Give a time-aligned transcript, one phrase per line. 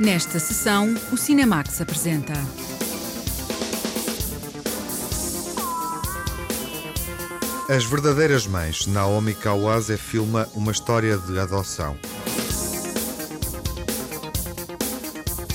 [0.00, 2.32] Nesta sessão, o Cinemax apresenta.
[7.68, 11.96] As Verdadeiras Mães, Naomi Kawase filma uma história de adoção.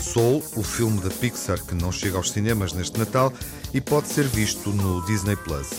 [0.01, 3.31] Soul, o filme da Pixar que não chega aos cinemas neste Natal
[3.73, 5.69] e pode ser visto no Disney Plus.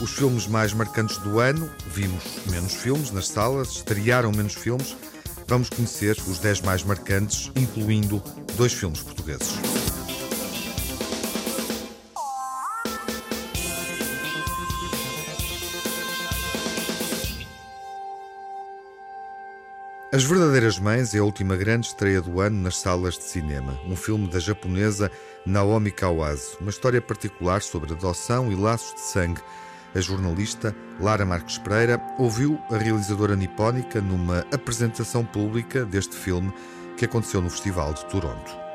[0.00, 4.96] Os filmes mais marcantes do ano, vimos menos filmes nas salas, estrearam menos filmes.
[5.50, 8.22] Vamos conhecer os 10 mais marcantes, incluindo
[8.56, 9.58] dois filmes portugueses.
[20.12, 23.76] As Verdadeiras Mães é a última grande estreia do ano nas salas de cinema.
[23.88, 25.10] Um filme da japonesa
[25.44, 26.56] Naomi Kawase.
[26.60, 29.40] Uma história particular sobre adoção e laços de sangue.
[29.94, 36.52] A jornalista Lara Marques Pereira ouviu a realizadora nipónica numa apresentação pública deste filme
[36.96, 38.69] que aconteceu no Festival de Toronto.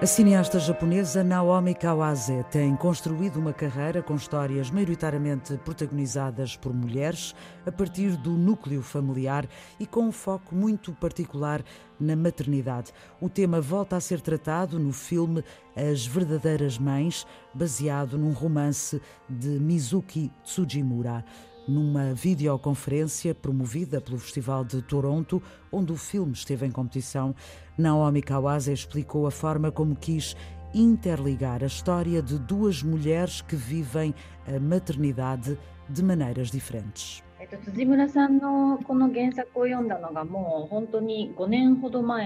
[0.00, 7.34] A cineasta japonesa Naomi Kawase tem construído uma carreira com histórias maioritariamente protagonizadas por mulheres,
[7.66, 9.44] a partir do núcleo familiar
[9.80, 11.64] e com um foco muito particular
[11.98, 12.92] na maternidade.
[13.20, 15.42] O tema volta a ser tratado no filme
[15.74, 21.24] As Verdadeiras Mães, baseado num romance de Mizuki Tsujimura
[21.68, 27.34] numa videoconferência promovida pelo Festival de Toronto, onde o filme esteve em competição,
[27.76, 30.34] Naomi Kawase explicou a forma como quis
[30.74, 34.14] interligar a história de duas mulheres que vivem
[34.46, 37.22] a maternidade de maneiras diferentes.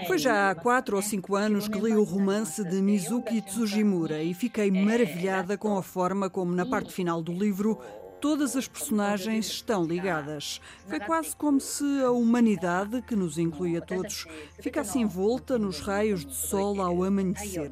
[0.06, 4.32] Foi já há quatro ou cinco anos que li o romance de Mizuki Tsujimura e
[4.32, 7.78] fiquei maravilhada com a forma como, na parte final do livro,
[8.22, 10.60] todas as personagens estão ligadas.
[10.86, 14.26] Foi quase como se a humanidade, que nos inclui a todos,
[14.60, 17.70] ficasse envolta nos raios de sol ao amanhecer.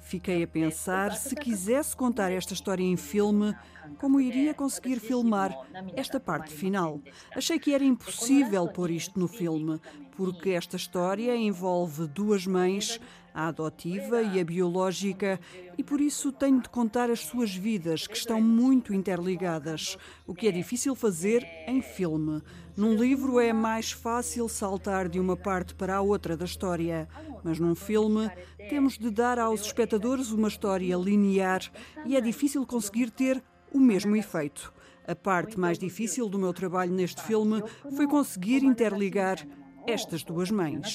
[0.00, 3.54] Fiquei a pensar se quisesse contar esta história em filme,
[3.98, 5.54] como iria conseguir filmar
[5.94, 6.98] esta parte final.
[7.36, 9.78] Achei que era impossível pôr isto no filme,
[10.16, 12.98] porque esta história envolve duas mães
[13.34, 15.40] a adotiva e a biológica,
[15.76, 20.48] e por isso tenho de contar as suas vidas, que estão muito interligadas, o que
[20.48, 22.42] é difícil fazer em filme.
[22.76, 27.08] Num livro é mais fácil saltar de uma parte para a outra da história,
[27.44, 28.30] mas num filme
[28.68, 31.60] temos de dar aos espectadores uma história linear
[32.06, 33.42] e é difícil conseguir ter
[33.72, 34.72] o mesmo efeito.
[35.06, 37.62] A parte mais difícil do meu trabalho neste filme
[37.96, 39.44] foi conseguir interligar
[39.86, 40.94] estas duas mães.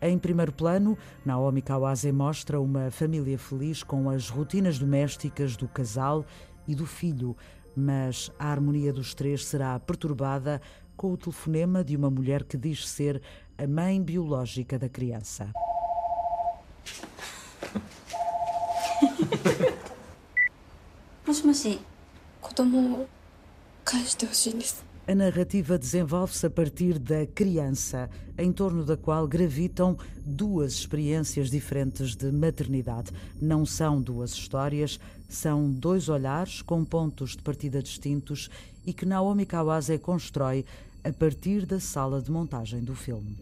[0.00, 6.24] Em primeiro plano, Naomi Kawase mostra uma família feliz com as rotinas domésticas do casal
[6.66, 7.36] e do filho,
[7.74, 10.60] mas a harmonia dos três será perturbada
[10.96, 13.22] com o telefonema de uma mulher que diz ser
[13.56, 15.52] a mãe biológica da criança.
[25.08, 32.14] A narrativa desenvolve-se a partir da criança, em torno da qual gravitam duas experiências diferentes
[32.14, 33.10] de maternidade.
[33.40, 38.50] Não são duas histórias, são dois olhares com pontos de partida distintos
[38.84, 40.66] e que Naomi Kawase constrói
[41.02, 43.34] a partir da sala de montagem do filme.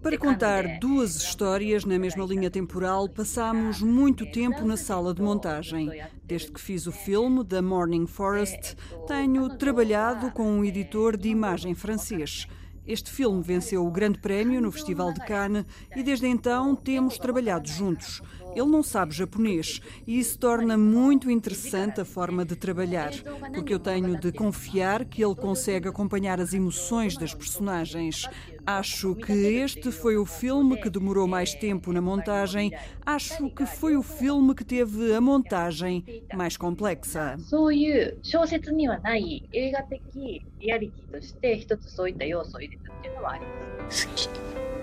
[0.00, 5.90] Para contar duas histórias na mesma linha temporal, passamos muito tempo na sala de montagem.
[6.24, 8.76] Desde que fiz o filme The Morning Forest,
[9.08, 12.46] tenho trabalhado com um editor de imagem francês.
[12.86, 17.68] Este filme venceu o Grande Prémio no Festival de Cannes e desde então temos trabalhado
[17.68, 18.22] juntos.
[18.55, 23.11] Ele não sabe japonês e isso torna muito interessante a forma de trabalhar,
[23.53, 28.27] porque eu tenho de confiar que ele consegue acompanhar as emoções das personagens.
[28.65, 32.71] Acho que este foi o filme que demorou mais tempo na montagem.
[33.05, 37.37] Acho que foi o filme que teve a montagem mais complexa.
[37.49, 44.07] そういう小説にはない映画的リアリティとして一つそういった要素を入れたっていうのはあります。
[44.07, 44.29] 好き。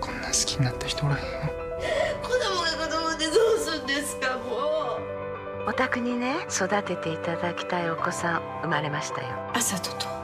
[0.01, 1.29] こんな好きになった人おらへんの。
[2.23, 5.69] 子供が子供 でどうすんですかもう。
[5.69, 9.29] お宅にね育てていただきたいお子さん生まれましたよ。
[9.55, 10.23] 朝とと。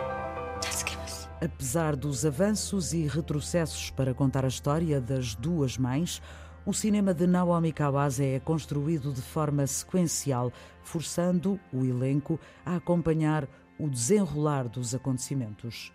[1.40, 6.20] Apesar dos avanços e retrocessos para contar a história das duas mães,
[6.66, 13.46] o cinema de Naomi Kawase é construído de forma sequencial, forçando o elenco a acompanhar
[13.78, 15.92] o desenrolar dos acontecimentos.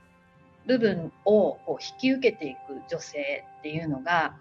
[0.65, 4.37] 部分をこう引き受けていく女性っていうのが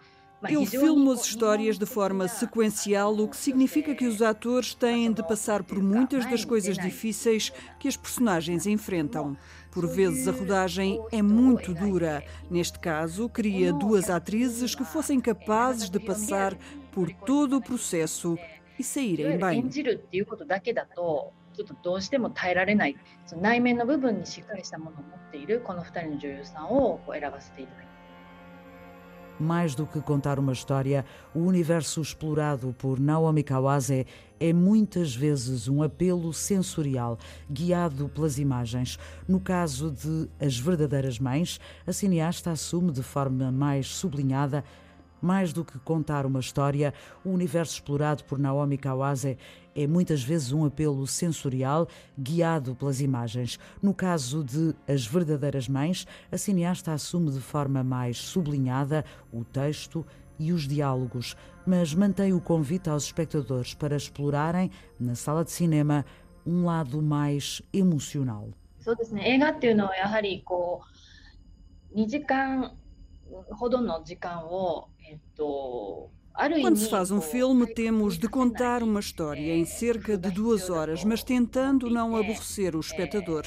[0.50, 5.24] eu filmo as histórias de forma sequencial, o que significa que os atores têm de
[5.24, 9.36] passar por muitas das coisas difíceis que as personagens enfrentam.
[9.72, 12.24] Por vezes a rodagem é muito dura.
[12.52, 16.56] Neste caso, queria duas atrizes que fossem capazes de passar
[16.92, 18.38] por todo o processo
[18.78, 19.68] e saírem bem.
[29.40, 34.08] Mais do que contar uma história, o universo explorado por Naomi Kawase
[34.40, 37.20] é muitas vezes um apelo sensorial,
[37.50, 38.98] guiado pelas imagens.
[39.28, 44.64] No caso de As Verdadeiras Mães, a cineasta assume de forma mais sublinhada
[45.23, 46.93] mais do que contar uma história,
[47.25, 49.39] o universo explorado por Naomi Kawase
[49.75, 51.87] é muitas vezes um apelo sensorial
[52.19, 53.59] guiado pelas imagens.
[53.81, 60.05] No caso de As Verdadeiras Mães, a cineasta assume de forma mais sublinhada o texto
[60.39, 66.05] e os diálogos, mas mantém o convite aos espectadores para explorarem, na sala de cinema,
[66.45, 68.49] um lado mais emocional.
[68.85, 70.83] そうですね、映画っていうのはやはりこ
[71.95, 72.77] う2時間
[73.51, 74.89] ほどの時間を
[76.62, 81.04] quando se faz um filme, temos de contar uma história em cerca de duas horas,
[81.04, 83.44] mas tentando não aborrecer o espectador.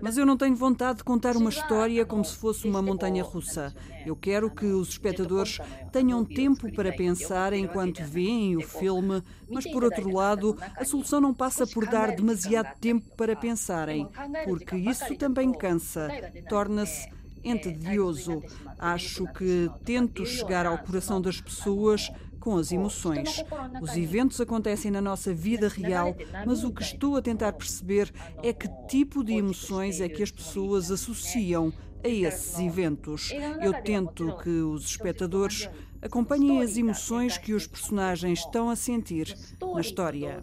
[0.00, 3.74] Mas eu não tenho vontade de contar uma história como se fosse uma montanha russa.
[4.06, 5.58] Eu quero que os espectadores
[5.92, 11.34] tenham tempo para pensar enquanto veem o filme, mas por outro lado, a solução não
[11.34, 14.08] passa por dar demasiado tempo para pensarem,
[14.46, 16.08] porque isso também cansa,
[16.48, 18.42] torna-se entedioso.
[18.78, 22.10] Acho que tento chegar ao coração das pessoas
[22.40, 23.44] com as emoções.
[23.80, 26.16] Os eventos acontecem na nossa vida real,
[26.46, 28.10] mas o que estou a tentar perceber
[28.42, 31.72] é que tipo de emoções é que as pessoas associam
[32.02, 33.30] a esses eventos.
[33.62, 35.68] Eu tento que os espectadores
[36.00, 40.40] acompanhem as emoções que os personagens estão a sentir na história.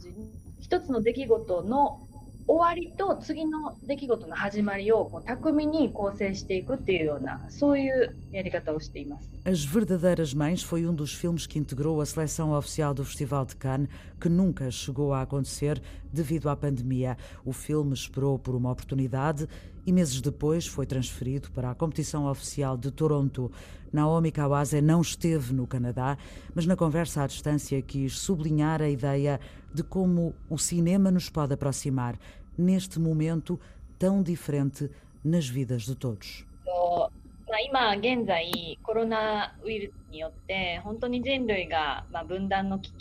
[2.46, 9.28] 終わりと次の出来事の始まりをこう巧みに構成していくっていうようなそういうやり方をしています。
[9.44, 13.88] As Verdadeiras Mães foi um dos filmes que integrou a seleção oficial do Festival de Cannes,
[14.20, 15.80] que nunca chegou a acontecer
[16.12, 17.16] devido à pandemia.
[17.44, 19.48] O filme esperou por uma oportunidade
[19.87, 23.49] e meses depois foi transferido para a competição oficial de Toronto.
[23.91, 26.17] Naomi Kawase não esteve no Canadá,
[26.53, 29.39] mas na conversa à distância quis sublinhar a ideia
[29.73, 32.19] de como o cinema nos pode aproximar
[32.57, 33.57] neste momento
[33.97, 34.91] tão diferente
[35.23, 36.45] nas vidas de todos.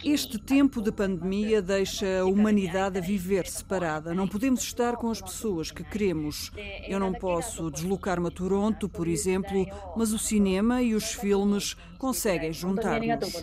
[0.03, 4.15] Este tempo de pandemia deixa a humanidade a viver separada.
[4.15, 6.51] Não podemos estar com as pessoas que queremos.
[6.89, 12.51] Eu não posso deslocar-me a Toronto, por exemplo, mas o cinema e os filmes conseguem
[12.51, 13.35] juntar-nos.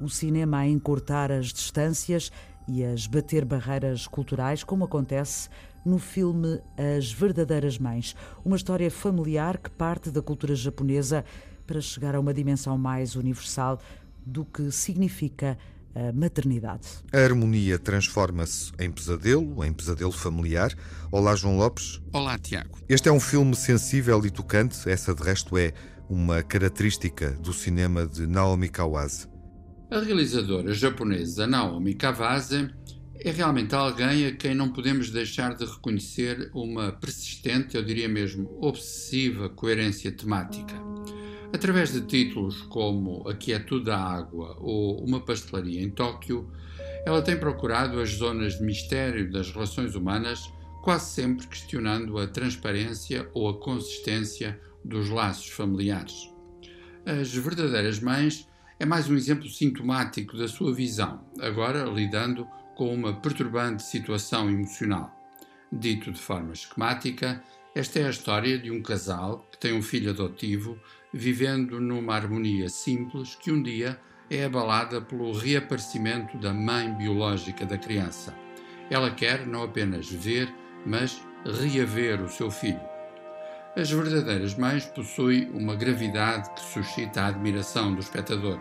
[0.00, 2.32] O cinema a encurtar as distâncias
[2.68, 5.48] e a esbater barreiras culturais, como acontece
[5.84, 6.60] no filme
[6.96, 8.14] As Verdadeiras Mães,
[8.44, 11.24] uma história familiar que parte da cultura japonesa
[11.66, 13.80] para chegar a uma dimensão mais universal
[14.24, 15.58] do que significa
[15.94, 16.86] a maternidade.
[17.12, 20.72] A harmonia transforma-se em pesadelo, em pesadelo familiar.
[21.10, 22.00] Olá, João Lopes.
[22.12, 22.78] Olá, Tiago.
[22.88, 24.88] Este é um filme sensível e tocante.
[24.88, 25.72] Essa, de resto, é
[26.08, 29.26] uma característica do cinema de Naomi Kawase.
[29.90, 32.70] A realizadora japonesa Naomi Kawase
[33.20, 38.56] é realmente alguém a quem não podemos deixar de reconhecer uma persistente, eu diria mesmo
[38.60, 40.74] obsessiva coerência temática.
[41.52, 46.50] Através de títulos como A Quietude da Água ou Uma Pastelaria em Tóquio,
[47.04, 53.28] ela tem procurado as zonas de mistério das relações humanas, quase sempre questionando a transparência
[53.32, 56.30] ou a consistência dos laços familiares.
[57.04, 58.46] As verdadeiras mães
[58.78, 62.46] é mais um exemplo sintomático da sua visão, agora lidando
[62.78, 65.12] com uma perturbante situação emocional.
[65.70, 67.42] Dito de forma esquemática,
[67.74, 70.78] esta é a história de um casal que tem um filho adotivo
[71.12, 73.98] vivendo numa harmonia simples que um dia
[74.30, 78.32] é abalada pelo reaparecimento da mãe biológica da criança.
[78.88, 80.48] Ela quer não apenas ver,
[80.86, 82.80] mas reaver o seu filho.
[83.76, 88.60] As verdadeiras mães possuem uma gravidade que suscita a admiração do espectador.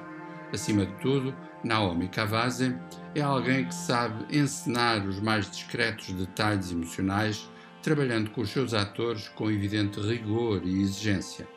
[0.51, 2.75] Acima de tudo, Naomi Kawase
[3.19, 7.49] é alguém que sabe encenar os mais discretos detalhes emocionais,
[7.81, 11.47] trabalhando com os seus atores com evidente rigor e exigência.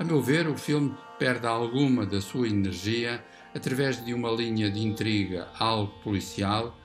[0.00, 3.24] A meu ver, o filme perde alguma da sua energia
[3.54, 6.76] através de uma linha de intriga algo policial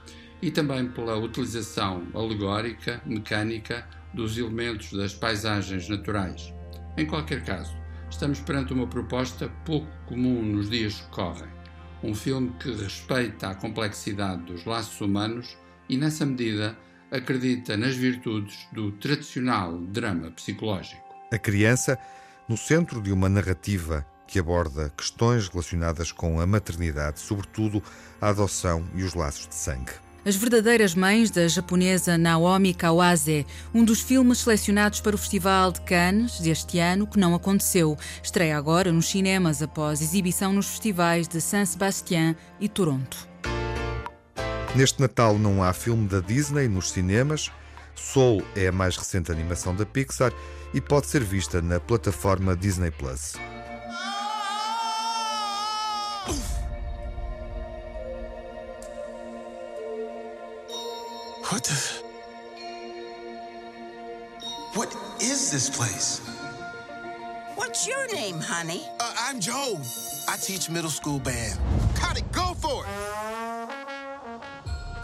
[0.43, 6.53] e também pela utilização alegórica, mecânica, dos elementos das paisagens naturais.
[6.97, 7.75] Em qualquer caso,
[8.11, 11.56] estamos perante uma proposta pouco comum nos dias que correm.
[12.03, 15.57] Um filme que respeita a complexidade dos laços humanos
[15.89, 16.77] e, nessa medida,
[17.11, 21.03] acredita nas virtudes do tradicional drama psicológico.
[21.31, 21.97] A criança
[22.47, 27.81] no centro de uma narrativa que aborda questões relacionadas com a maternidade, sobretudo
[28.21, 30.06] a adoção e os laços de sangue.
[30.27, 35.79] As Verdadeiras Mães, da japonesa Naomi Kawase, um dos filmes selecionados para o Festival de
[35.79, 37.97] Cannes deste ano, que não aconteceu.
[38.21, 43.17] Estreia agora nos cinemas após exibição nos festivais de San Sebastián e Toronto.
[44.75, 47.49] Neste Natal não há filme da Disney nos cinemas.
[47.95, 50.33] Soul é a mais recente animação da Pixar
[50.73, 53.35] e pode ser vista na plataforma Disney Plus.
[61.57, 61.73] What the?
[64.75, 66.21] What is this place?
[67.55, 68.83] What's your name, honey?
[68.99, 69.79] Uh, I'm Joe.
[70.29, 71.59] I teach middle school band.
[71.95, 72.91] Cut it, go for it.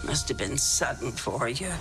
[0.06, 1.72] Must have been sudden for you.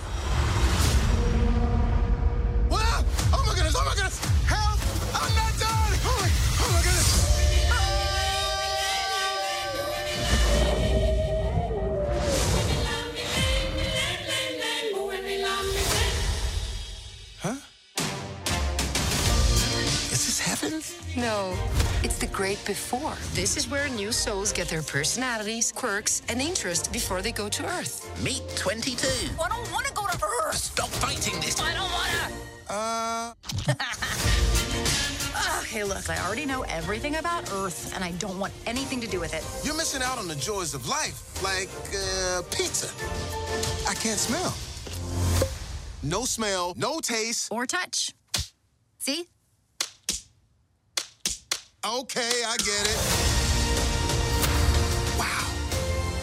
[22.43, 23.15] Great before.
[23.35, 27.65] This is where new souls get their personalities, quirks, and interests before they go to
[27.65, 28.03] Earth.
[28.21, 29.07] Meet 22.
[29.41, 30.57] I don't want to go to Earth.
[30.57, 31.61] Stop fighting this.
[31.61, 32.73] I don't want to.
[32.73, 33.33] Uh,
[35.61, 39.21] Okay, look, I already know everything about Earth, and I don't want anything to do
[39.21, 39.43] with it.
[39.65, 42.89] you're missing out on the joys of life, like uh, pizza.
[43.89, 44.53] I can't smell.
[46.03, 47.47] No smell, no taste.
[47.51, 48.13] Or touch.
[48.99, 49.29] See?
[51.85, 52.97] Okay, I get it.
[55.19, 55.51] Wow,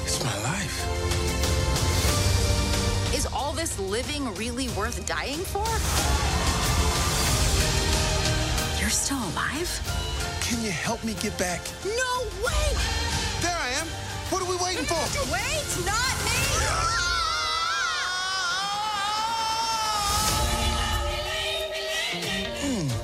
[0.04, 0.86] it's my life.
[3.14, 5.66] Is all this living really worth dying for?
[8.80, 9.68] You're still alive?
[10.40, 11.60] Can you help me get back?
[11.84, 12.72] No way!
[13.42, 13.86] There I am.
[14.30, 14.96] What are we waiting for?
[15.30, 17.00] Wait, not me!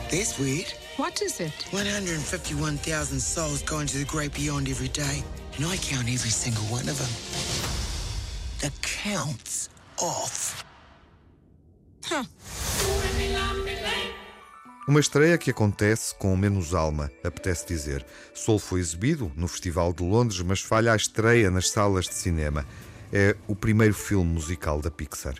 [0.08, 0.72] This weird.
[0.98, 1.52] What is it?
[1.72, 5.24] 151,000 souls going to the great beyond every day.
[5.56, 7.10] And I count every single one of them.
[8.60, 10.64] The count's off.
[14.86, 18.06] Uma estreia que acontece com menos alma, apetece dizer.
[18.32, 22.64] Soul foi exibido no Festival de Londres, mas falha a estreia nas salas de cinema.
[23.12, 25.34] É o primeiro filme musical da Pixar.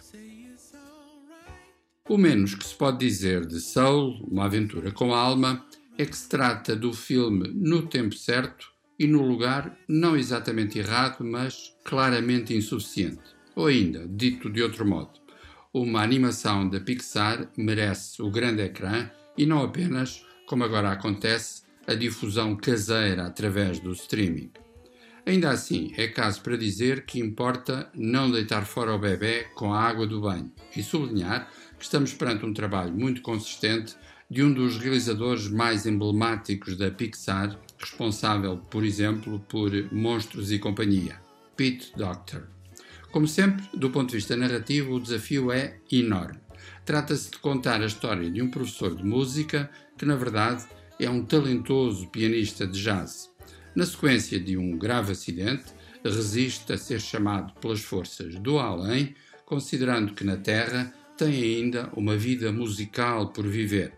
[2.09, 5.67] O menos que se pode dizer de Soul, uma aventura com alma,
[5.99, 11.25] é que se trata do filme no tempo certo e no lugar não exatamente errado,
[11.25, 13.35] mas claramente insuficiente.
[13.57, 15.19] Ou ainda, dito de outro modo,
[15.75, 21.95] uma animação da Pixar merece o grande ecrã e não apenas, como agora acontece, a
[21.95, 24.53] difusão caseira através do streaming.
[25.27, 29.83] Ainda assim, é caso para dizer que importa não deitar fora o bebê com a
[29.83, 33.95] água do banho e sublinhar que estamos perante um trabalho muito consistente
[34.29, 41.21] de um dos realizadores mais emblemáticos da Pixar, responsável, por exemplo, por Monstros e Companhia,
[41.57, 42.45] Pete Docter.
[43.13, 46.41] Como sempre, do ponto de vista narrativo, o desafio é enorme.
[46.85, 50.65] Trata-se de contar a história de um professor de música que, na verdade,
[50.99, 53.31] é um talentoso pianista de jazz.
[53.75, 55.65] Na sequência de um grave acidente,
[56.05, 59.15] resiste a ser chamado pelas forças do além,
[59.45, 63.95] considerando que na Terra tem ainda uma vida musical por viver.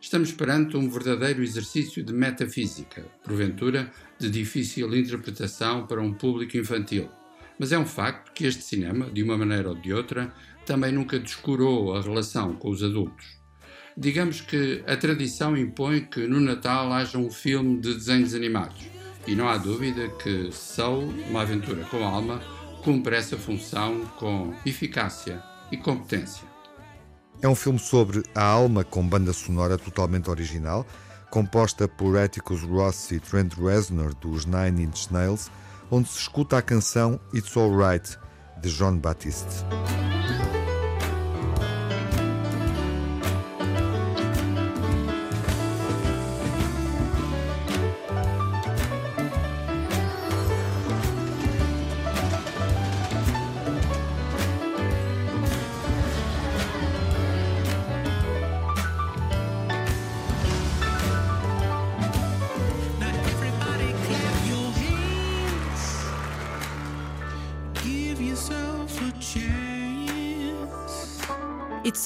[0.00, 7.08] Estamos perante um verdadeiro exercício de metafísica, porventura de difícil interpretação para um público infantil.
[7.58, 10.34] Mas é um facto que este cinema, de uma maneira ou de outra,
[10.66, 13.40] também nunca descurou a relação com os adultos.
[13.96, 18.82] Digamos que a tradição impõe que no Natal haja um filme de desenhos animados,
[19.26, 22.40] e não há dúvida que Soul, uma aventura com alma,
[22.82, 26.46] cumpre essa função com eficácia e competência.
[27.40, 30.86] É um filme sobre a alma com banda sonora totalmente original,
[31.30, 35.50] composta por Atticus Ross e Trent Reznor dos Nine Inch Nails,
[35.90, 38.16] onde se escuta a canção It's Alright
[38.60, 39.64] de John Baptiste.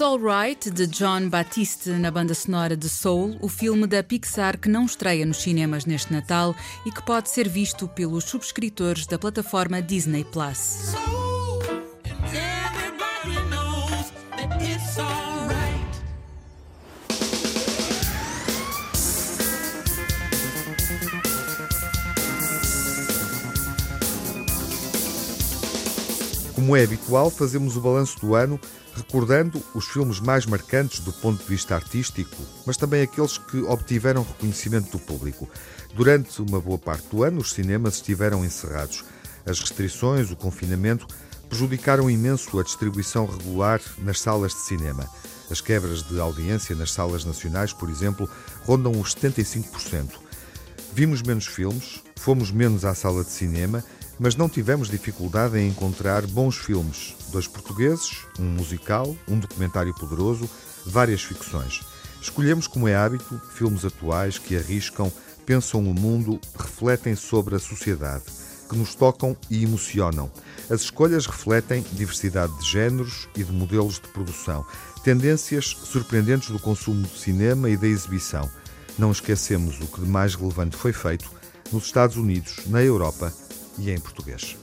[0.07, 4.85] Alright, de John Batiste, na banda sonora de Soul, o filme da Pixar que não
[4.85, 6.55] estreia nos cinemas neste Natal
[6.87, 10.95] e que pode ser visto pelos subscritores da plataforma Disney Plus.
[26.57, 28.59] Como é habitual, fazemos o balanço do ano
[28.95, 32.35] recordando os filmes mais marcantes do ponto de vista artístico,
[32.65, 35.47] mas também aqueles que obtiveram reconhecimento do público.
[35.95, 39.05] Durante uma boa parte do ano, os cinemas estiveram encerrados.
[39.45, 41.07] As restrições, o confinamento,
[41.47, 45.07] prejudicaram imenso a distribuição regular nas salas de cinema.
[45.51, 48.27] As quebras de audiência nas salas nacionais, por exemplo,
[48.65, 50.13] rondam os 75%.
[50.95, 53.85] Vimos menos filmes, fomos menos à sala de cinema
[54.19, 57.15] mas não tivemos dificuldade em encontrar bons filmes.
[57.31, 60.49] Dois portugueses, um musical, um documentário poderoso,
[60.85, 61.83] várias ficções.
[62.21, 65.13] Escolhemos, como é hábito, filmes atuais que arriscam,
[65.45, 68.25] pensam o mundo, refletem sobre a sociedade,
[68.69, 70.31] que nos tocam e emocionam.
[70.69, 74.67] As escolhas refletem diversidade de géneros e de modelos de produção,
[75.05, 78.51] tendências surpreendentes do consumo do cinema e da exibição.
[78.99, 81.31] Não esquecemos o que de mais relevante foi feito
[81.71, 83.33] nos Estados Unidos, na Europa
[83.79, 84.57] e em português.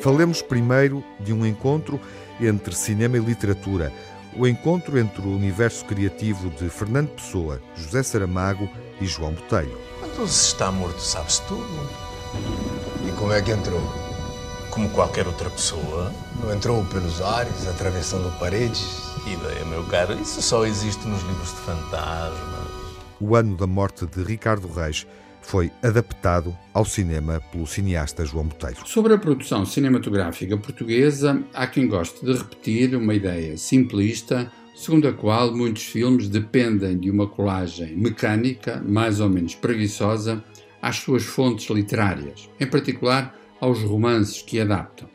[0.00, 2.00] Falemos primeiro de um encontro
[2.40, 3.92] entre cinema e literatura,
[4.36, 8.68] o encontro entre o universo criativo de Fernando Pessoa, José Saramago
[9.00, 9.78] e João Botelho.
[9.98, 11.90] Quando se está morto, sabe-se tudo.
[13.06, 13.82] E como é que entrou?
[14.70, 16.12] Como qualquer outra pessoa.
[16.40, 19.07] Não entrou pelos ares, atravessando paredes?
[19.32, 20.14] Ideia, meu caro.
[20.20, 22.68] Isso só existe nos livros de fantasmas.
[23.20, 25.06] O ano da morte de Ricardo Reis
[25.42, 28.76] foi adaptado ao cinema pelo cineasta João Botelho.
[28.86, 35.12] Sobre a produção cinematográfica portuguesa, há quem goste de repetir uma ideia simplista, segundo a
[35.12, 40.44] qual muitos filmes dependem de uma colagem mecânica, mais ou menos preguiçosa,
[40.82, 45.08] às suas fontes literárias, em particular aos romances que adaptam.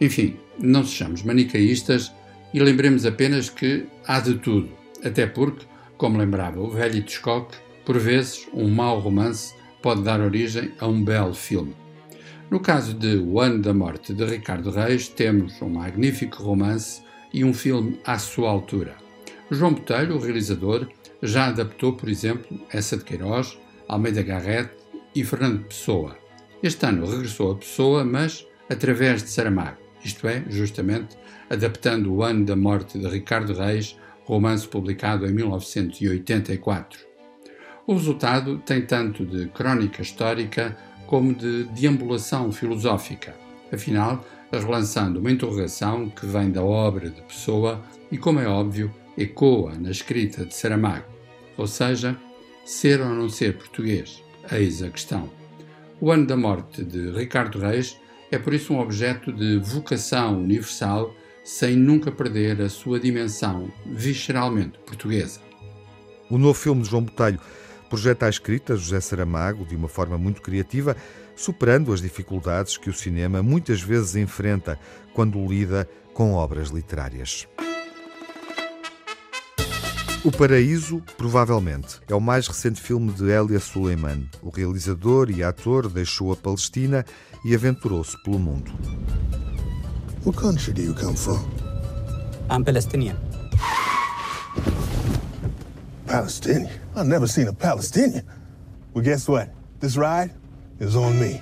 [0.00, 2.12] Enfim, não sejamos manicaístas
[2.52, 4.70] e lembremos apenas que há de tudo,
[5.04, 10.72] até porque, como lembrava o velho Hitchcock, por vezes um mau romance pode dar origem
[10.78, 11.74] a um belo filme.
[12.50, 17.42] No caso de O Ano da Morte de Ricardo Reis, temos um magnífico romance e
[17.44, 18.94] um filme à sua altura.
[19.50, 20.86] João Botelho, o realizador,
[21.22, 24.70] já adaptou, por exemplo, essa de Queiroz, Almeida Garrett
[25.14, 26.16] e Fernando Pessoa.
[26.62, 31.16] Este ano regressou a Pessoa, mas através de Saramago, isto é, justamente
[31.50, 37.00] adaptando o ano da morte de Ricardo Reis, romance publicado em 1984.
[37.86, 40.76] O resultado tem tanto de crónica histórica
[41.06, 43.34] como de deambulação filosófica,
[43.72, 49.74] afinal, relançando uma interrogação que vem da obra de Pessoa e, como é óbvio, ecoa
[49.74, 51.06] na escrita de Saramago,
[51.56, 52.16] ou seja,
[52.64, 55.28] ser ou não ser português, eis a questão.
[56.00, 57.98] O ano da morte de Ricardo Reis
[58.30, 64.78] é por isso um objeto de vocação universal sem nunca perder a sua dimensão visceralmente
[64.80, 65.40] portuguesa.
[66.30, 67.40] O novo filme de João Botelho
[67.90, 70.96] projeta a escrita José Saramago de uma forma muito criativa,
[71.36, 74.78] superando as dificuldades que o cinema muitas vezes enfrenta
[75.12, 77.46] quando lida com obras literárias.
[80.24, 84.28] O Paraíso, provavelmente, é o mais recente filme de Elias Suleiman.
[84.40, 87.04] O realizador e ator deixou a Palestina
[87.44, 88.72] e aventurou-se pelo mundo.
[90.24, 91.40] What country do you come from?
[92.48, 93.16] I'm Palestinian.
[96.06, 96.70] Palestinian?
[96.94, 98.24] I've never seen a Palestinian.
[98.94, 99.48] Well, guess what?
[99.80, 100.30] This ride
[100.78, 101.40] is on me.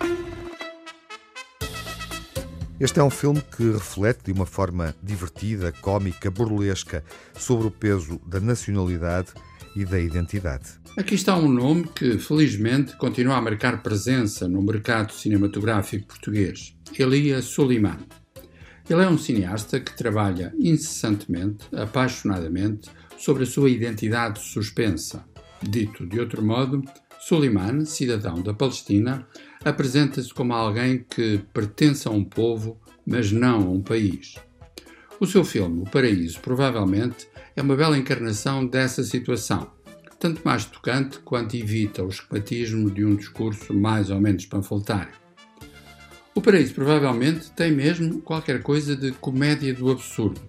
[2.80, 8.18] Este é um filme que reflete de uma forma divertida, cômica, burlesca sobre o peso
[8.26, 9.28] da nacionalidade
[9.76, 10.80] e da identidade.
[10.96, 17.42] Aqui está um nome que, felizmente, continua a marcar presença no mercado cinematográfico português: Elia
[17.42, 17.98] Suleiman.
[18.90, 25.24] Ele é um cineasta que trabalha incessantemente, apaixonadamente, sobre a sua identidade suspensa.
[25.62, 26.82] Dito de outro modo,
[27.20, 29.28] Suleiman, cidadão da Palestina,
[29.64, 34.34] apresenta-se como alguém que pertence a um povo, mas não a um país.
[35.20, 39.70] O seu filme, O Paraíso, provavelmente é uma bela encarnação dessa situação,
[40.18, 45.19] tanto mais tocante quanto evita o esquematismo de um discurso mais ou menos panfletário.
[46.32, 50.40] O Paraíso provavelmente tem mesmo qualquer coisa de comédia do absurdo,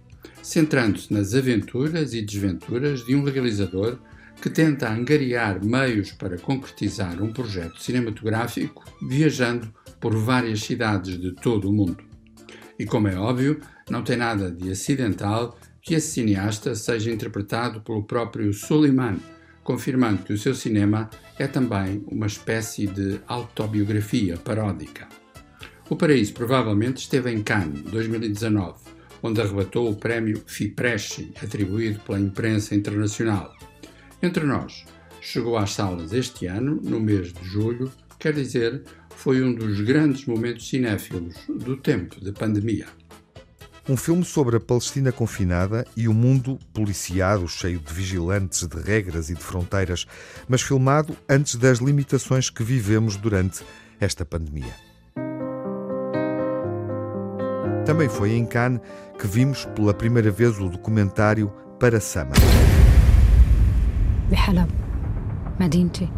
[0.44, 3.98] centrando-se nas aventuras e desventuras de um realizador
[4.40, 11.70] que tenta angariar meios para concretizar um projeto cinematográfico viajando por várias cidades de todo
[11.70, 12.04] o mundo.
[12.78, 18.04] E como é óbvio, não tem nada de acidental que esse cineasta seja interpretado pelo
[18.04, 19.18] próprio Suleiman,
[19.64, 25.21] confirmando que o seu cinema é também uma espécie de autobiografia paródica.
[25.92, 28.76] O Paraíso provavelmente esteve em Cannes 2019,
[29.22, 33.54] onde arrebatou o prémio FIPRESCI, atribuído pela imprensa internacional.
[34.24, 34.86] Entre nós,
[35.20, 38.84] chegou às salas este ano, no mês de julho, quer dizer,
[39.18, 42.88] foi um dos grandes momentos cinéfilos do tempo de pandemia.
[43.90, 49.30] Um filme sobre a Palestina confinada e o mundo policiado, cheio de vigilantes, de regras
[49.30, 50.08] e de fronteiras,
[50.48, 53.62] mas filmado antes das limitações que vivemos durante
[54.00, 54.91] esta pandemia.
[57.91, 58.81] Também foi em Cannes
[59.19, 62.35] que vimos pela primeira vez o documentário Para Sama.
[64.31, 64.71] بحلب
[65.61, 66.09] مدينتي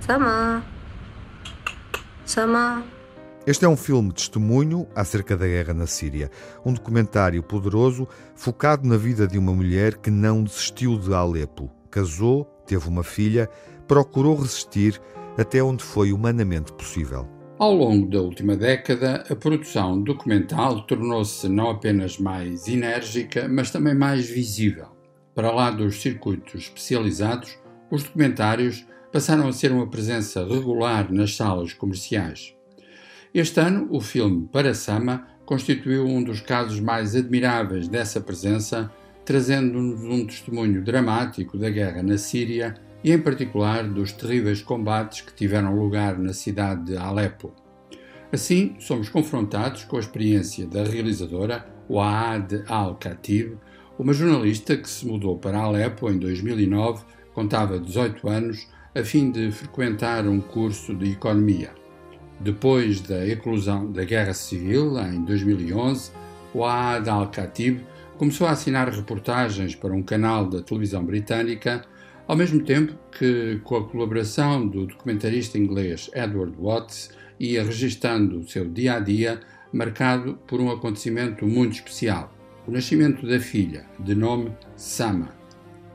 [0.00, 0.62] سما
[2.26, 2.82] سما
[3.46, 6.30] este é um filme testemunho acerca da guerra na Síria,
[6.64, 11.70] um documentário poderoso focado na vida de uma mulher que não desistiu de Alepo.
[11.90, 13.50] Casou, teve uma filha,
[13.86, 14.98] procurou resistir
[15.36, 17.28] até onde foi humanamente possível.
[17.59, 23.93] Ao longo da última década, a produção documental tornou-se não apenas mais enérgica, mas também
[23.93, 24.87] mais visível.
[25.35, 27.59] Para lá dos circuitos especializados,
[27.91, 32.55] os documentários passaram a ser uma presença regular nas salas comerciais.
[33.33, 38.89] Este ano, o filme Para Sama constituiu um dos casos mais admiráveis dessa presença,
[39.25, 45.33] trazendo-nos um testemunho dramático da guerra na Síria e, em particular, dos terríveis combates que
[45.33, 47.53] tiveram lugar na cidade de Alepo.
[48.31, 53.57] Assim, somos confrontados com a experiência da realizadora Waad Al-Khatib,
[53.97, 59.51] uma jornalista que se mudou para Alepo em 2009, contava 18 anos, a fim de
[59.51, 61.71] frequentar um curso de economia.
[62.39, 66.11] Depois da eclosão da Guerra Civil, em 2011,
[66.53, 67.81] Waad al-Khatib
[68.17, 71.83] começou a assinar reportagens para um canal da televisão britânica,
[72.29, 78.47] ao mesmo tempo que, com a colaboração do documentarista inglês Edward Watts, ia registando o
[78.47, 79.39] seu dia a dia,
[79.73, 82.31] marcado por um acontecimento muito especial:
[82.67, 85.29] o nascimento da filha, de nome Sama.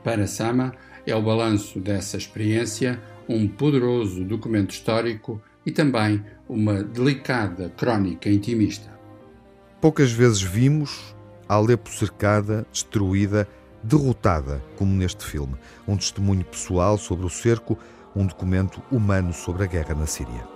[0.03, 0.75] Para Sama,
[1.07, 8.93] é o balanço dessa experiência, um poderoso documento histórico e também uma delicada crónica intimista.
[9.79, 11.15] Poucas vezes vimos
[11.47, 13.47] Alepo cercada, destruída,
[13.85, 15.55] derrotada, como neste filme.
[15.87, 17.77] Um testemunho pessoal sobre o cerco,
[18.15, 20.47] um documento humano sobre a guerra na Síria.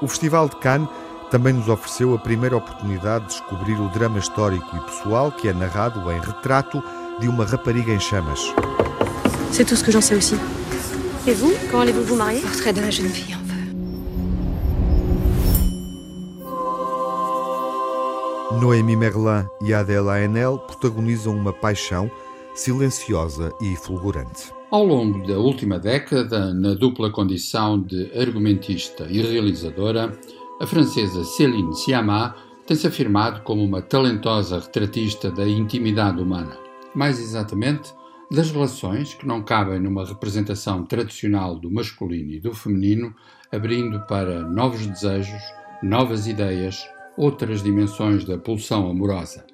[0.00, 0.88] O Festival de Cannes
[1.30, 5.52] também nos ofereceu a primeira oportunidade de descobrir o drama histórico e pessoal que é
[5.52, 6.82] narrado em Retrato
[7.18, 8.40] de uma rapariga em chamas.
[9.52, 10.36] C'est tout ce que j'en sais aussi.
[11.26, 13.36] Et vous, quand allez-vous vous marier Portrait de la jeune fille
[18.60, 22.10] Noémie Merlin e Adèle Haenel protagonizam uma paixão
[22.54, 24.50] silenciosa e fulgurante.
[24.70, 30.18] Ao longo da última década, na dupla condição de argumentista e realizadora,
[30.58, 32.34] a francesa Céline Sciamma
[32.66, 36.56] tem-se afirmado como uma talentosa retratista da intimidade humana.
[36.94, 37.92] Mais exatamente,
[38.30, 43.14] das relações que não cabem numa representação tradicional do masculino e do feminino,
[43.52, 45.42] abrindo para novos desejos,
[45.82, 46.82] novas ideias,
[47.16, 49.46] outras dimensões da pulsão amorosa.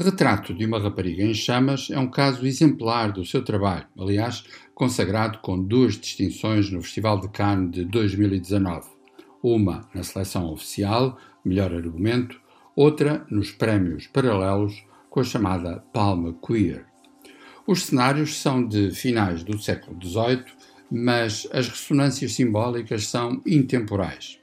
[0.00, 5.40] Retrato de uma rapariga em chamas é um caso exemplar do seu trabalho, aliás, consagrado
[5.40, 8.88] com duas distinções no Festival de Cannes de 2019.
[9.42, 12.40] Uma na seleção oficial, melhor argumento,
[12.76, 16.86] outra nos prémios paralelos com a chamada Palma Queer.
[17.66, 20.44] Os cenários são de finais do século XVIII,
[20.90, 24.38] mas as ressonâncias simbólicas são intemporais.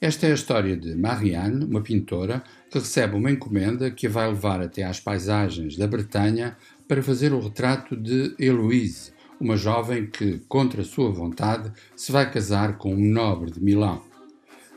[0.00, 4.28] Esta é a história de Marianne, uma pintora que recebe uma encomenda que a vai
[4.28, 6.56] levar até às paisagens da Bretanha
[6.88, 12.76] para fazer o retrato de Heloise, uma jovem que, contra sua vontade, se vai casar
[12.76, 14.02] com um nobre de Milão.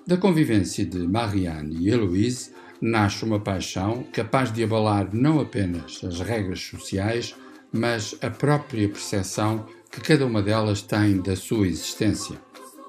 [0.06, 6.21] Da convivência de Marianne e Heloise nasce uma paixão capaz de abalar não apenas as
[6.21, 7.36] regras sociais,
[7.73, 12.39] mas a própria percepção que cada uma delas tem da sua existência.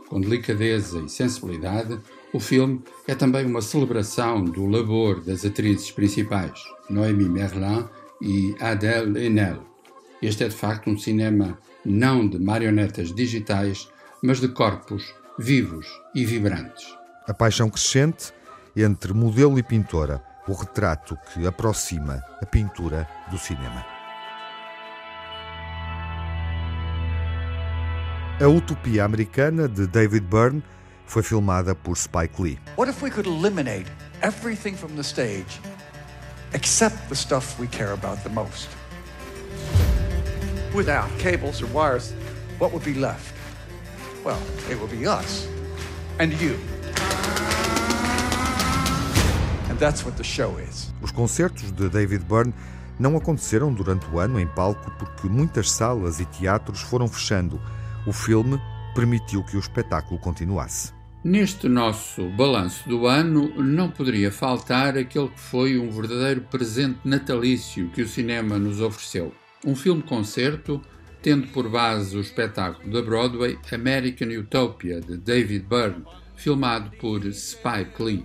[0.09, 1.99] Com delicadeza e sensibilidade,
[2.33, 6.61] o filme é também uma celebração do labor das atrizes principais,
[6.91, 7.89] Noémie Merlin
[8.21, 9.65] e Adèle Haenel.
[10.21, 13.89] Este é de facto um cinema não de marionetas digitais,
[14.23, 16.95] mas de corpos vivos e vibrantes.
[17.27, 18.33] A paixão crescente
[18.77, 23.85] entre modelo e pintora, o retrato que aproxima a pintura do cinema.
[28.41, 30.63] A Utopia Americana de David Byrne
[31.09, 32.59] foi filmada por Spike Lee.
[32.77, 33.87] What if we could eliminate
[34.21, 35.59] everything from the stage
[36.53, 38.69] except the stuff we care about the most?
[40.75, 42.13] Without cables or wires,
[42.59, 43.35] what would be left?
[44.23, 44.39] Well,
[44.71, 45.49] it would be us
[46.21, 46.59] and you.
[49.71, 50.93] And that's what the show is.
[51.01, 52.53] Os concertos de David Byrne
[52.99, 57.59] não aconteceram durante o ano em palco porque muitas salas e teatros foram fechando.
[58.07, 58.61] O filme
[58.95, 60.98] permitiu que o espetáculo continuasse.
[61.25, 67.91] Neste nosso balanço do ano, não poderia faltar aquele que foi um verdadeiro presente natalício
[67.91, 69.35] que o cinema nos ofereceu.
[69.67, 70.81] Um filme-concerto,
[71.21, 76.05] tendo por base o espetáculo da Broadway American Utopia, de David Byrne,
[76.37, 78.25] filmado por Spike Lee.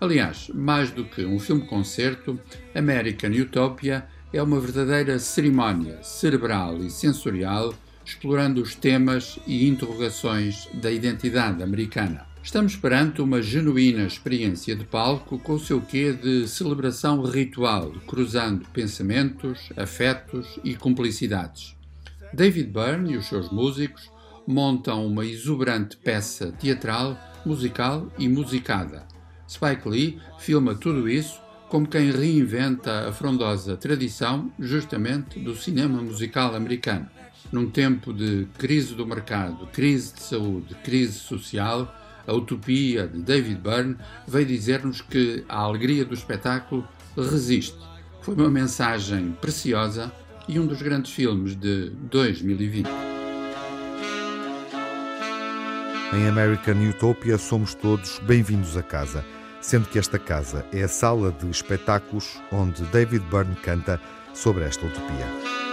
[0.00, 2.40] Aliás, mais do que um filme-concerto,
[2.74, 7.74] American Utopia é uma verdadeira cerimónia cerebral e sensorial
[8.06, 12.24] explorando os temas e interrogações da identidade americana.
[12.42, 18.64] Estamos perante uma genuína experiência de palco com o seu quê de celebração ritual, cruzando
[18.72, 21.76] pensamentos, afetos e cumplicidades.
[22.32, 24.10] David Byrne e os seus músicos
[24.46, 29.06] montam uma exuberante peça teatral, musical e musicada
[29.48, 36.54] Spike Lee filma tudo isso como quem reinventa a frondosa tradição, justamente, do cinema musical
[36.54, 37.08] americano.
[37.52, 41.94] Num tempo de crise do mercado, crise de saúde, crise social,
[42.26, 47.78] a utopia de David Byrne veio dizer-nos que a alegria do espetáculo resiste.
[48.20, 50.12] Foi uma mensagem preciosa
[50.48, 52.88] e um dos grandes filmes de 2020.
[56.12, 59.24] Em American Utopia somos todos bem-vindos a casa
[59.66, 64.00] sendo que esta casa é a sala de espetáculos onde David Byrne canta
[64.32, 65.65] sobre esta utopia.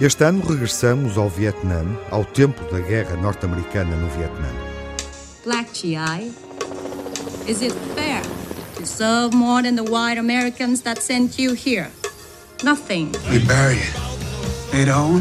[0.00, 4.48] Este ano regressamos ao Vietnã, ao tempo da guerra norte-americana no Vietnã.
[5.44, 6.32] Black GI,
[7.48, 8.22] is it fair
[8.76, 11.90] to serve more than the white Americans that sent you here?
[12.62, 13.10] Nothing.
[13.28, 13.92] We bury it.
[14.72, 15.20] Later on,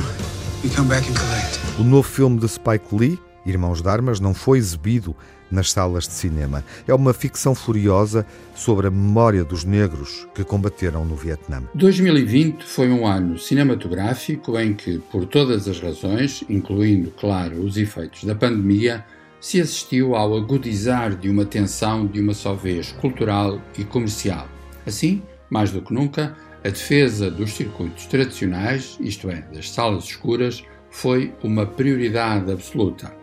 [0.63, 1.59] we come back and collect.
[1.79, 5.15] O novo filme de Spike Lee, Irmãos de Armas, não foi exibido
[5.49, 6.63] nas salas de cinema.
[6.85, 11.63] É uma ficção furiosa sobre a memória dos negros que combateram no Vietnã.
[11.73, 18.25] 2020 foi um ano cinematográfico em que, por todas as razões, incluindo, claro, os efeitos
[18.25, 19.05] da pandemia,
[19.39, 24.47] se assistiu ao agudizar de uma tensão de uma só vez cultural e comercial.
[24.85, 30.63] Assim, mais do que nunca, a defesa dos circuitos tradicionais, isto é, das salas escuras,
[30.89, 33.13] foi uma prioridade absoluta.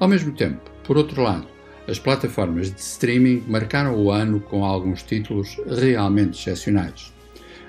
[0.00, 1.46] Ao mesmo tempo, por outro lado,
[1.86, 7.12] as plataformas de streaming marcaram o ano com alguns títulos realmente excepcionais.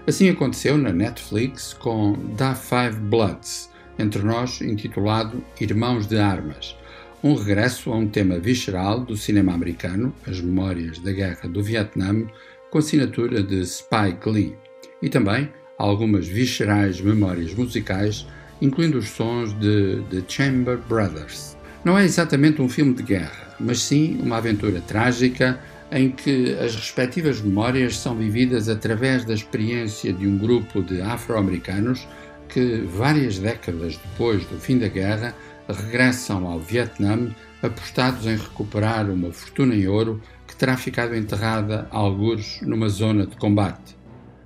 [0.08, 6.78] Assim aconteceu na Netflix com Da Five Bloods, entre nós intitulado Irmãos de Armas,
[7.22, 12.26] um regresso a um tema visceral do cinema americano, as memórias da Guerra do Vietnã,
[12.72, 14.56] com assinatura de Spike Lee,
[15.02, 18.26] e também algumas viscerais memórias musicais,
[18.62, 21.51] incluindo os sons de The Chamber Brothers.
[21.84, 25.60] Não é exatamente um filme de guerra, mas sim uma aventura trágica
[25.92, 32.08] em que as respectivas memórias são vividas através da experiência de um grupo de afro-americanos
[32.48, 35.36] que, várias décadas depois do fim da guerra,
[35.68, 41.98] regressam ao Vietnã apostados em recuperar uma fortuna em ouro que terá ficado enterrada a
[41.98, 43.98] algures numa zona de combate.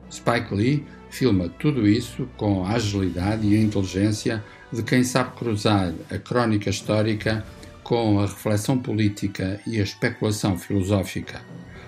[0.10, 5.94] Spike Lee filma tudo isso com a agilidade e a inteligência de quem sabe cruzar
[6.12, 7.46] a crónica histórica
[7.84, 11.42] com a reflexão política e a especulação filosófica.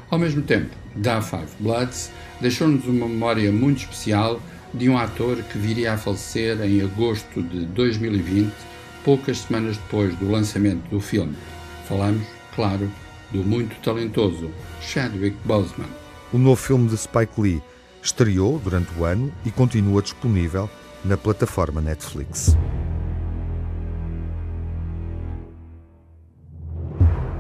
[0.09, 4.39] Ao mesmo tempo, Da Five Bloods deixou-nos uma memória muito especial
[4.73, 8.53] de um ator que viria a falecer em agosto de 2020,
[9.03, 11.35] poucas semanas depois do lançamento do filme.
[11.87, 12.91] Falamos, claro,
[13.31, 15.89] do muito talentoso Chadwick Boseman.
[16.31, 17.61] O novo filme de Spike Lee
[18.01, 20.69] estreou durante o ano e continua disponível
[21.03, 22.55] na plataforma Netflix.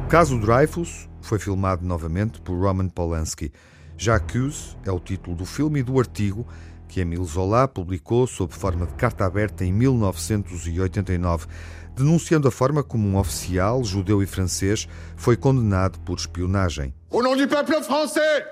[0.05, 3.51] O caso Dreyfus foi filmado novamente por Roman Polanski.
[3.97, 6.47] J'accuse é o título do filme e do artigo
[6.87, 11.47] que Emile Zola publicou sob forma de carta aberta em 1989,
[11.95, 16.93] denunciando a forma como um oficial judeu e francês foi condenado por espionagem.
[17.11, 18.45] Au nom du peuple français,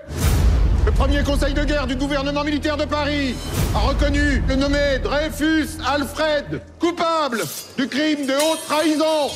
[0.86, 3.34] le premier conseil de guerre du gouvernement militaire de Paris
[3.74, 7.42] a reconnu le nommé Dreyfus Alfred coupable
[7.78, 9.32] du crime de haute trahison.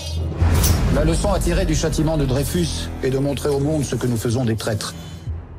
[0.96, 4.06] La leçon à tirer du châtiment de Dreyfus est de montrer au monde ce que
[4.06, 4.94] nous faisons des traîtres.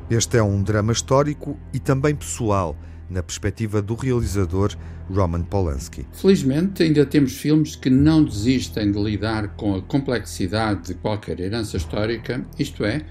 [0.09, 2.75] Este é um drama histórico e também pessoal,
[3.09, 4.71] na perspectiva do realizador
[5.09, 6.05] Roman Polanski.
[6.13, 11.77] Felizmente, ainda temos filmes que não desistem de lidar com a complexidade de qualquer herança
[11.77, 13.01] histórica, isto é,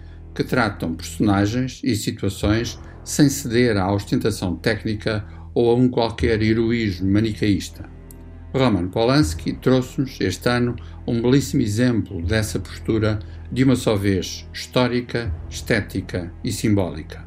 [0.40, 5.22] que tratam personagens e situações sem ceder à ostentação técnica
[5.53, 7.85] ou a um qualquer heroísmo manicaísta.
[8.55, 10.76] Roman Polanski trouxe-nos este ano
[11.07, 13.18] um belíssimo exemplo dessa postura
[13.53, 17.22] de uma só vez histórica, estética e simbólica.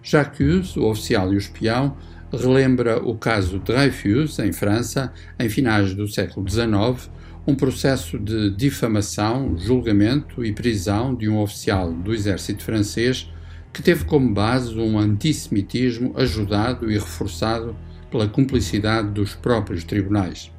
[0.00, 1.96] Jacques, o oficial e o espião,
[2.32, 7.10] relembra o caso Dreyfus, em França, em finais do século XIX,
[7.46, 13.30] um processo de difamação, julgamento e prisão de um oficial do exército francês
[13.72, 17.76] que teve como base um antissemitismo ajudado e reforçado
[18.10, 20.50] pela cumplicidade dos próprios tribunais.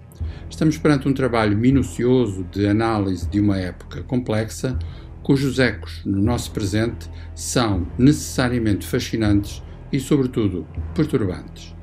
[0.49, 4.77] Estamos perante um trabalho minucioso de análise de uma época complexa,
[5.23, 11.73] cujos ecos no nosso presente são necessariamente fascinantes e, sobretudo, perturbantes.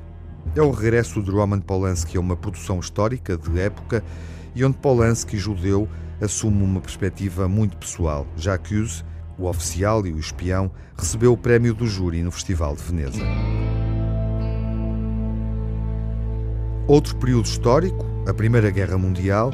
[0.55, 4.03] É o regresso de Roman Polanski a uma produção histórica de época
[4.55, 5.87] e onde Polanski, judeu,
[6.21, 8.27] assume uma perspectiva muito pessoal.
[8.37, 9.03] Jacques,
[9.37, 13.21] o oficial e o espião, recebeu o prémio do júri no Festival de Veneza.
[16.87, 19.51] Outro período histórico, a Primeira Guerra Mundial,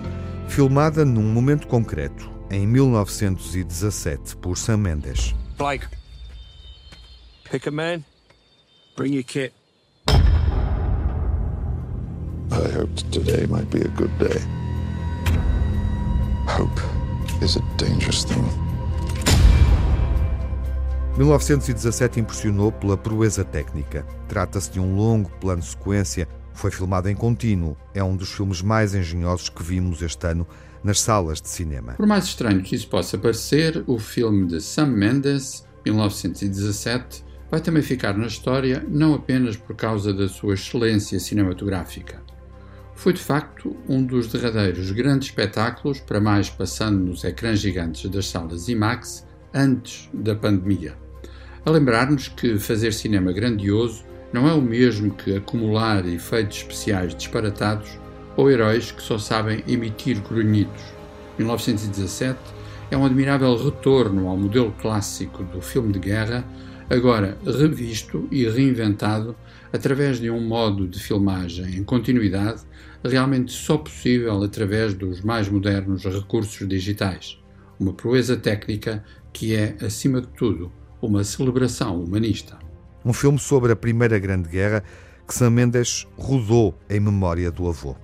[0.47, 5.35] filmada num momento concreto, em 1917, por Sam Mendes.
[5.57, 5.85] Blake,
[7.49, 8.03] pick a man,
[8.97, 9.53] bring your kit.
[12.51, 14.58] I hoped today might be a good day.
[16.57, 16.81] Hope
[17.43, 18.43] is a dangerous thing.
[21.15, 24.05] 1917 impressionou pela proeza técnica.
[24.27, 26.27] Trata-se de um longo plano sequência.
[26.53, 27.77] Foi filmado em contínuo.
[27.93, 30.47] É um dos filmes mais engenhosos que vimos este ano
[30.83, 31.93] nas salas de cinema.
[31.93, 37.83] Por mais estranho que isso possa parecer, o filme de Sam Mendes, 1917, vai também
[37.83, 42.21] ficar na história não apenas por causa da sua excelência cinematográfica.
[42.99, 48.27] Foi de facto um dos derradeiros grandes espetáculos, para mais passando nos ecrãs gigantes das
[48.27, 50.97] salas IMAX, antes da pandemia.
[51.65, 57.89] A lembrar-nos que fazer cinema grandioso não é o mesmo que acumular efeitos especiais disparatados
[58.35, 60.83] ou heróis que só sabem emitir grunhidos.
[61.37, 62.37] 1917
[62.91, 66.43] é um admirável retorno ao modelo clássico do filme de guerra,
[66.89, 69.37] agora revisto e reinventado
[69.71, 72.67] através de um modo de filmagem em continuidade
[73.03, 77.37] realmente só possível através dos mais modernos recursos digitais.
[77.79, 82.57] Uma proeza técnica que é, acima de tudo, uma celebração humanista.
[83.05, 84.83] Um filme sobre a Primeira Grande Guerra
[85.25, 87.95] que Sam Mendes rodou em memória do avô.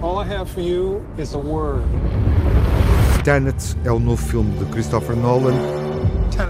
[0.00, 1.82] All I have for you is a word.
[3.24, 5.54] Tenet é o novo filme de Christopher Nolan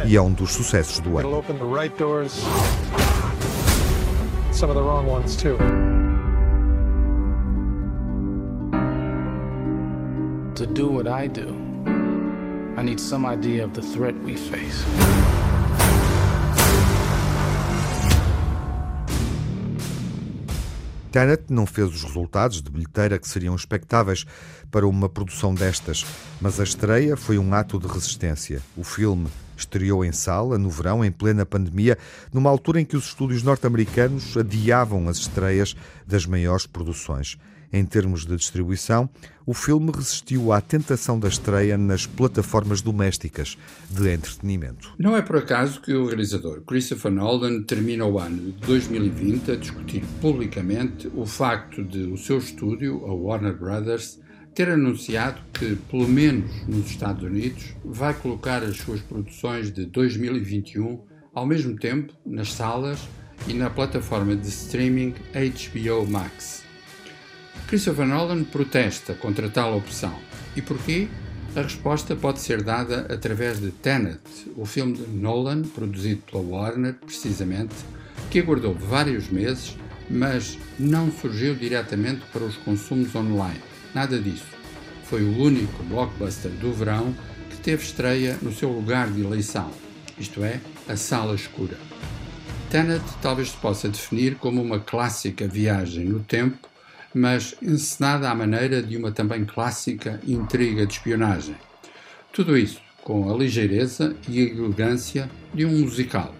[0.06, 1.28] e é um dos sucessos do ano.
[1.28, 2.44] It'll open the right doors,
[4.52, 5.56] some of the wrong ones too.
[10.58, 11.54] To do what I do,
[12.76, 14.84] I need some idea of the threat we face.
[21.12, 24.26] Tenet não fez os resultados de bilheteira que seriam expectáveis
[24.68, 26.04] para uma produção destas,
[26.40, 28.60] mas a estreia foi um ato de resistência.
[28.76, 31.96] O filme estreou em sala no verão, em plena pandemia,
[32.32, 37.38] numa altura em que os estúdios norte-americanos adiavam as estreias das maiores produções.
[37.72, 39.08] Em termos de distribuição,
[39.46, 43.56] o filme resistiu à tentação da estreia nas plataformas domésticas
[43.90, 44.94] de entretenimento.
[44.98, 49.56] Não é por acaso que o realizador Christopher Nolan termina o ano de 2020 a
[49.56, 54.20] discutir publicamente o facto de o seu estúdio, a Warner Brothers,
[54.54, 61.00] ter anunciado que, pelo menos nos Estados Unidos, vai colocar as suas produções de 2021
[61.32, 62.98] ao mesmo tempo nas salas
[63.46, 66.67] e na plataforma de streaming HBO Max.
[67.68, 70.18] Christopher Nolan protesta contra tal opção.
[70.56, 71.06] E porquê?
[71.54, 74.20] A resposta pode ser dada através de Tenet,
[74.56, 77.74] o filme de Nolan, produzido pela Warner, precisamente,
[78.30, 79.76] que aguardou vários meses,
[80.08, 83.60] mas não surgiu diretamente para os consumos online.
[83.94, 84.46] Nada disso.
[85.04, 87.14] Foi o único blockbuster do verão
[87.50, 89.70] que teve estreia no seu lugar de eleição,
[90.18, 90.58] isto é,
[90.88, 91.76] a sala escura.
[92.70, 96.68] Tenet talvez se possa definir como uma clássica viagem no tempo
[97.18, 101.56] mas encenada à maneira de uma também clássica intriga de espionagem.
[102.32, 106.34] Tudo isso com a ligeireza e elegância de um musical.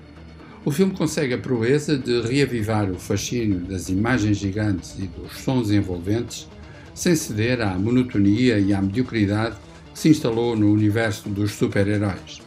[0.65, 5.71] O filme consegue a proeza de reavivar o fascínio das imagens gigantes e dos sons
[5.71, 6.47] envolventes,
[6.95, 9.57] sem ceder à monotonia e à mediocridade
[9.95, 12.43] que se instalou no universo dos super-heróis.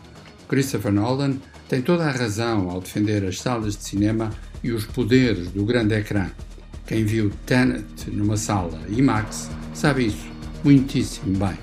[0.48, 4.30] Christopher Nolan tem toda a razão ao defender as salas de cinema
[4.64, 6.30] e os poderes do grande ecrã.
[6.92, 10.30] Quem viu Tenet numa sala IMAX sabe isso
[10.62, 11.58] muitíssimo bem.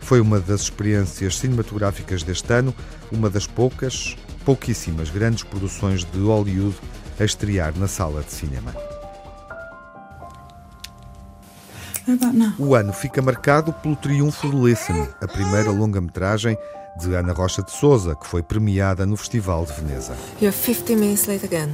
[0.00, 2.74] Foi uma das experiências cinematográficas deste ano,
[3.12, 6.76] uma das poucas, pouquíssimas grandes produções de Hollywood
[7.20, 8.74] a estrear na sala de cinema.
[12.58, 16.58] O ano fica marcado pelo triunfo de Listen, a primeira longa-metragem
[16.98, 20.16] de Ana Rocha de Souza, que foi premiada no Festival de Veneza.
[20.42, 21.72] You're 50 minutes late again.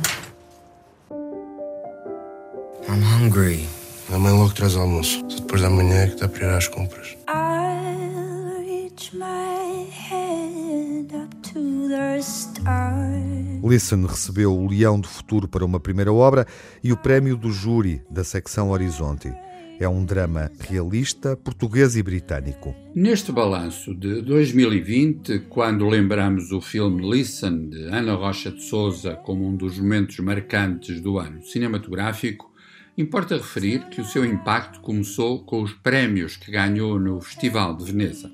[2.89, 3.67] I'm hungry.
[4.13, 5.25] A mãe logo traz almoço.
[5.29, 7.17] Só depois da manhã é que dá para ir às compras.
[13.65, 16.47] Listen recebeu o Leão do Futuro para uma primeira obra
[16.83, 19.33] e o prémio do júri da secção Horizonte.
[19.81, 22.75] É um drama realista, português e britânico.
[22.95, 29.49] Neste balanço de 2020, quando lembramos o filme Listen de Ana Rocha de Souza como
[29.49, 32.52] um dos momentos marcantes do ano cinematográfico,
[32.97, 37.85] Importa referir que o seu impacto começou com os prémios que ganhou no Festival de
[37.85, 38.31] Veneza.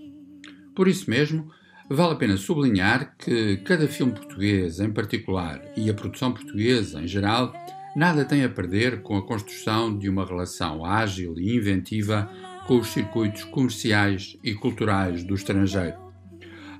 [0.75, 1.49] Por isso mesmo,
[1.89, 7.07] vale a pena sublinhar que cada filme português em particular e a produção portuguesa em
[7.07, 7.53] geral
[7.95, 12.29] nada tem a perder com a construção de uma relação ágil e inventiva
[12.67, 15.97] com os circuitos comerciais e culturais do estrangeiro.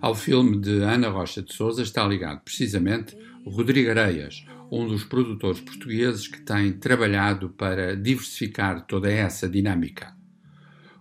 [0.01, 3.17] Ao filme de Ana Rocha de Souza está ligado precisamente
[3.47, 10.15] Rodrigo Areias, um dos produtores portugueses que tem trabalhado para diversificar toda essa dinâmica.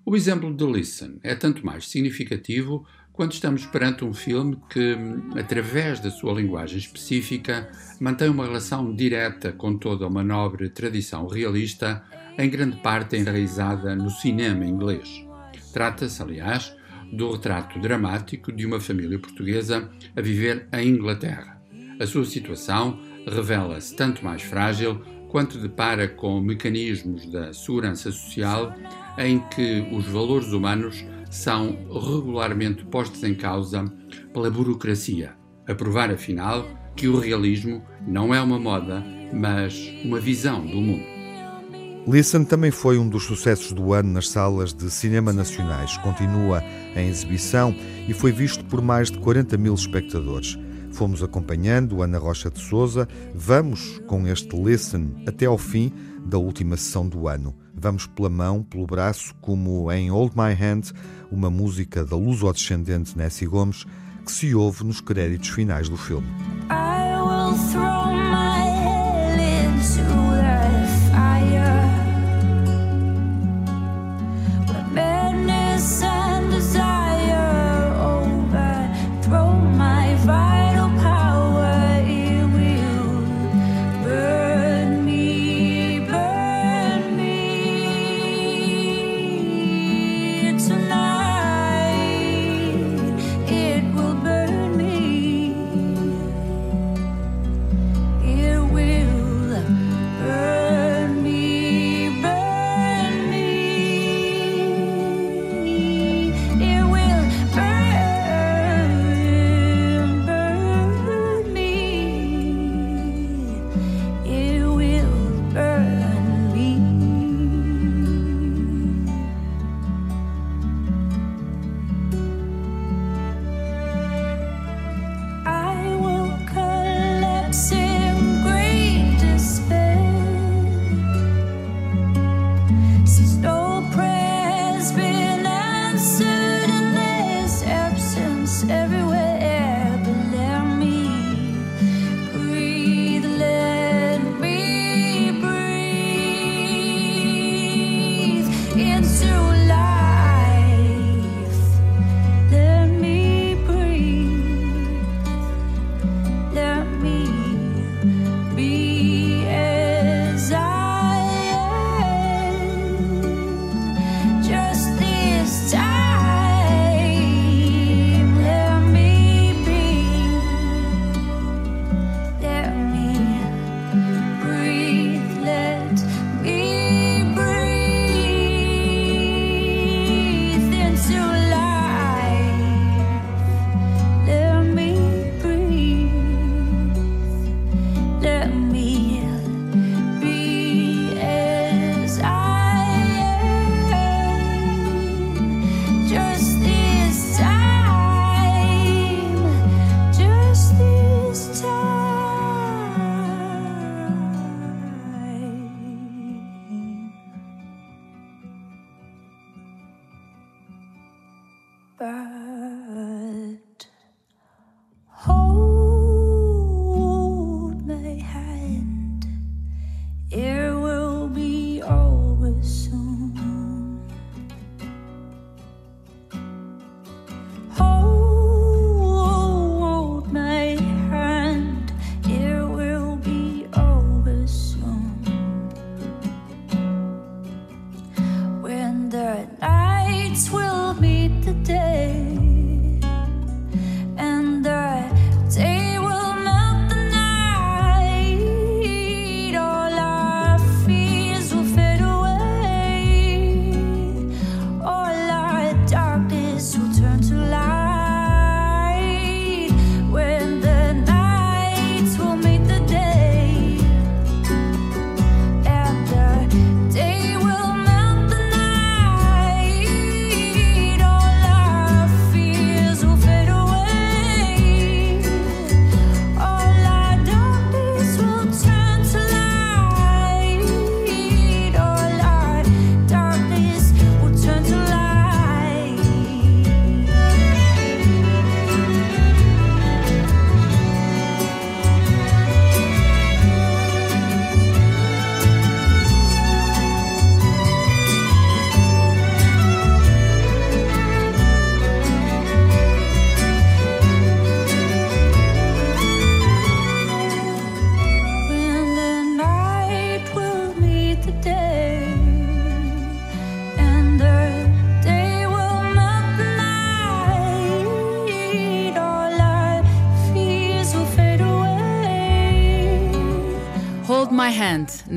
[0.06, 4.96] O exemplo de Listen é tanto mais significativo quando estamos perante um filme que,
[5.38, 7.68] através da sua linguagem específica,
[8.00, 12.04] mantém uma relação direta com toda uma nobre tradição realista,
[12.38, 15.26] em grande parte enraizada no cinema inglês.
[15.74, 16.76] Trata-se, aliás,
[17.12, 21.60] do retrato dramático de uma família portuguesa a viver em Inglaterra.
[22.00, 28.74] A sua situação revela-se tanto mais frágil quanto depara com mecanismos da segurança social
[29.18, 33.86] em que os valores humanos são regularmente postos em causa
[34.34, 35.36] pela burocracia,
[35.68, 36.66] a provar afinal
[36.96, 39.04] que o realismo não é uma moda,
[39.34, 41.18] mas uma visão do mundo.
[42.08, 45.98] Listen também foi um dos sucessos do ano nas salas de cinema nacionais.
[45.98, 46.64] Continua
[46.96, 47.76] em exibição
[48.08, 50.58] e foi visto por mais de 40 mil espectadores.
[50.98, 53.08] Fomos acompanhando Ana Rocha de Souza.
[53.36, 55.94] Vamos com este listen até ao fim
[56.26, 57.54] da última sessão do ano.
[57.72, 60.92] Vamos pela mão, pelo braço, como em Hold My Hand,
[61.32, 63.86] uma música da luso-descendente Nessie Gomes,
[64.26, 66.26] que se ouve nos créditos finais do filme.
[69.88, 70.17] has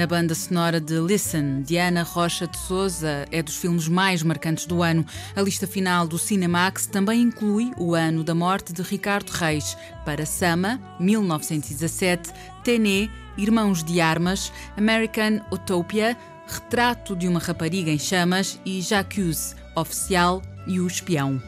[0.01, 4.65] na banda sonora de Listen, de Ana Rocha de Souza, é dos filmes mais marcantes
[4.65, 5.05] do ano.
[5.37, 10.25] A lista final do Cinemax também inclui o ano da morte de Ricardo Reis, para
[10.25, 12.33] Sama, 1917,
[12.65, 20.41] Tené, Irmãos de Armas, American Utopia, Retrato de uma Rapariga em Chamas e Jacques, Oficial
[20.67, 21.43] e o Espião.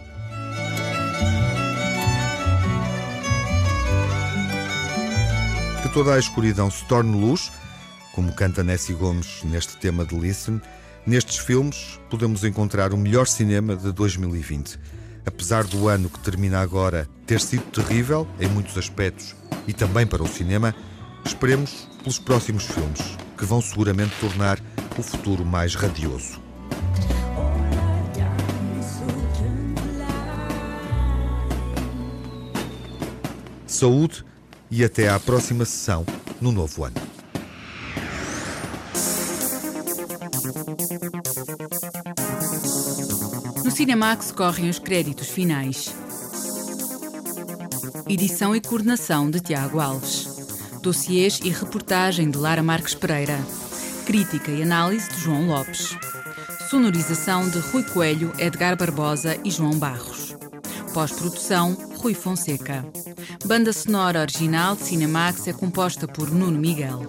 [5.82, 7.50] Que toda a escuridão se torne luz,
[8.12, 10.60] como canta Nessie Gomes neste tema de Listen,
[11.06, 14.78] nestes filmes podemos encontrar o melhor cinema de 2020.
[15.24, 19.34] Apesar do ano que termina agora ter sido terrível em muitos aspectos
[19.66, 20.74] e também para o cinema,
[21.24, 24.58] esperemos pelos próximos filmes, que vão seguramente tornar
[24.98, 26.40] o futuro mais radioso.
[33.66, 34.24] Saúde
[34.70, 36.04] e até à próxima sessão
[36.40, 37.11] no novo ano.
[43.72, 45.94] Cinemax correm os créditos finais.
[48.06, 50.28] Edição e coordenação de Tiago Alves.
[50.82, 53.38] Dossiês e reportagem de Lara Marques Pereira.
[54.04, 55.96] Crítica e análise de João Lopes.
[56.68, 60.36] Sonorização de Rui Coelho, Edgar Barbosa e João Barros.
[60.92, 62.84] Pós-produção, Rui Fonseca.
[63.46, 67.08] Banda sonora original de Cinemax é composta por Nuno Miguel.